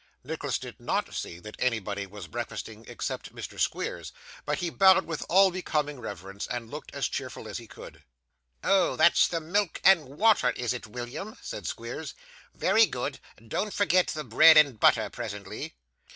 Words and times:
Nicholas 0.23 0.57
did 0.57 0.79
NOT 0.79 1.13
see 1.13 1.37
that 1.37 1.55
anybody 1.59 2.07
was 2.07 2.25
breakfasting, 2.25 2.83
except 2.87 3.35
Mr. 3.35 3.59
Squeers; 3.59 4.11
but 4.47 4.57
he 4.57 4.71
bowed 4.71 5.05
with 5.05 5.23
all 5.29 5.51
becoming 5.51 5.99
reverence, 5.99 6.47
and 6.47 6.71
looked 6.71 6.91
as 6.95 7.07
cheerful 7.07 7.47
as 7.47 7.59
he 7.59 7.67
could. 7.67 8.03
'Oh! 8.63 8.95
that's 8.95 9.27
the 9.27 9.39
milk 9.39 9.79
and 9.83 10.05
water, 10.05 10.49
is 10.57 10.73
it, 10.73 10.87
William?' 10.87 11.37
said 11.39 11.67
Squeers. 11.67 12.15
'Very 12.55 12.87
good; 12.87 13.19
don't 13.47 13.75
forget 13.75 14.07
the 14.07 14.23
bread 14.23 14.57
and 14.57 14.79
butter 14.79 15.07
presently. 15.11 15.75